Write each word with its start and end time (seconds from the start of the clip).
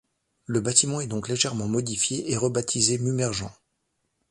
Le 0.47 0.61
bâtiment 0.61 0.99
est 0.99 1.05
donc 1.05 1.29
légèrement 1.29 1.67
modifié 1.67 2.27
et 2.27 2.31
est 2.33 2.37
rebaptisé 2.37 2.97
Mummerjan. 2.97 3.51